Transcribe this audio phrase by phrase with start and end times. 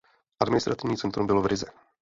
[0.39, 1.65] Administrativní centrum bylo v Rize.